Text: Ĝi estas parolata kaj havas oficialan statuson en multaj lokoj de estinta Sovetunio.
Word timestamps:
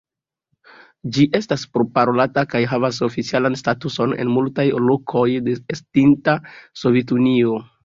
Ĝi 1.17 1.25
estas 1.39 1.65
parolata 1.97 2.45
kaj 2.55 2.61
havas 2.71 3.01
oficialan 3.09 3.59
statuson 3.63 4.17
en 4.25 4.33
multaj 4.39 4.67
lokoj 4.89 5.29
de 5.51 5.57
estinta 5.77 6.37
Sovetunio. 6.85 7.63